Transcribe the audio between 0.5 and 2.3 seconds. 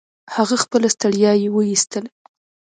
خپله ستړيا يې و ايستله.